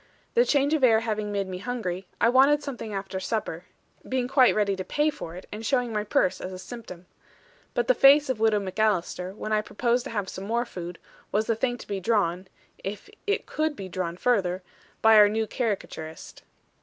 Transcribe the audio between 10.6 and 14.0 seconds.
food, was a thing to be drawn (if it could be